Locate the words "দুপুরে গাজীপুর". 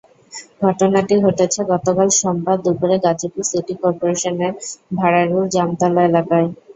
2.65-3.43